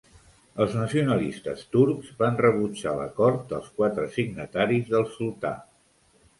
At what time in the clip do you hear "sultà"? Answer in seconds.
5.17-5.57